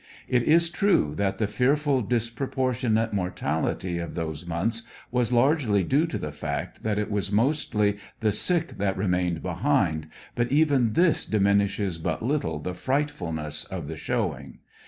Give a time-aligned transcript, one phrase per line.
[0.27, 4.81] It is true that the fearful disproportionate mortality of those months
[5.11, 10.07] was largely due to the fact that it was mostly the sick that remained behind,
[10.33, 14.57] but even this diminishes but little the frightf ulness of the showing.